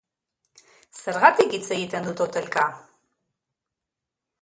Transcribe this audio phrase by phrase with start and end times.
[1.01, 2.67] Zergatik hitz egiten du totelka?